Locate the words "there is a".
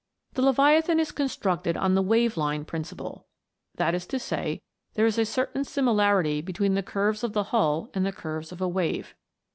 4.95-5.25